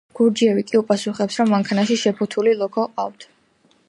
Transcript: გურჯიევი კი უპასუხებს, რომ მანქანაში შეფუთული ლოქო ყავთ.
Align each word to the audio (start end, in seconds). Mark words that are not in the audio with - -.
გურჯიევი 0.19 0.61
კი 0.69 0.77
უპასუხებს, 0.79 1.37
რომ 1.41 1.51
მანქანაში 1.55 1.97
შეფუთული 2.05 2.55
ლოქო 2.63 2.87
ყავთ. 2.97 3.29